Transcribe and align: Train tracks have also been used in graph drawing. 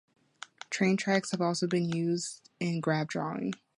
Train 0.71 0.97
tracks 0.97 1.29
have 1.29 1.41
also 1.41 1.67
been 1.67 1.87
used 1.87 2.49
in 2.59 2.79
graph 2.79 3.09
drawing. 3.09 3.53